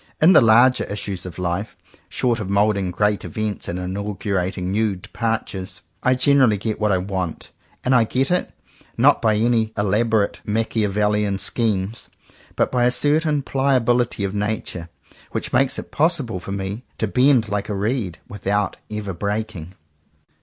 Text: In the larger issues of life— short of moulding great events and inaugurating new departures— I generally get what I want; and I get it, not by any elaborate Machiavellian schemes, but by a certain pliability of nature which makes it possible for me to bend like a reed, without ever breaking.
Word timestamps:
In 0.19 0.33
the 0.33 0.41
larger 0.41 0.83
issues 0.85 1.27
of 1.27 1.37
life— 1.37 1.77
short 2.09 2.39
of 2.39 2.49
moulding 2.49 2.89
great 2.89 3.23
events 3.23 3.67
and 3.67 3.77
inaugurating 3.77 4.71
new 4.71 4.95
departures— 4.95 5.83
I 6.01 6.15
generally 6.15 6.57
get 6.57 6.79
what 6.79 6.91
I 6.91 6.97
want; 6.97 7.51
and 7.83 7.93
I 7.93 8.05
get 8.05 8.31
it, 8.31 8.51
not 8.97 9.21
by 9.21 9.35
any 9.35 9.71
elaborate 9.77 10.41
Machiavellian 10.43 11.37
schemes, 11.37 12.09
but 12.55 12.71
by 12.71 12.85
a 12.85 12.89
certain 12.89 13.43
pliability 13.43 14.23
of 14.23 14.33
nature 14.33 14.89
which 15.33 15.53
makes 15.53 15.77
it 15.77 15.91
possible 15.91 16.39
for 16.39 16.51
me 16.51 16.83
to 16.97 17.05
bend 17.07 17.49
like 17.49 17.69
a 17.69 17.75
reed, 17.75 18.17
without 18.27 18.77
ever 18.89 19.13
breaking. 19.13 19.75